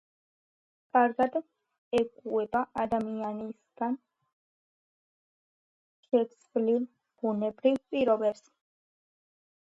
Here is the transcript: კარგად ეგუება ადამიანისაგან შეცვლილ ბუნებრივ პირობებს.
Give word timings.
კარგად 0.95 1.35
ეგუება 1.97 2.61
ადამიანისაგან 2.83 3.93
შეცვლილ 6.07 6.87
ბუნებრივ 7.25 7.77
პირობებს. 7.93 8.43